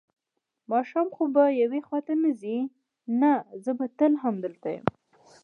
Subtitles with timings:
[0.71, 2.57] ماښام خو به یو خوا ته نه ځې؟
[3.21, 4.85] نه، زه به تل همدلته یم.